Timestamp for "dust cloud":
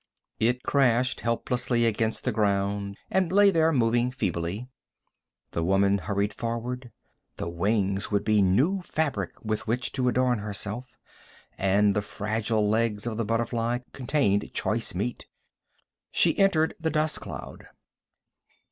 16.89-17.67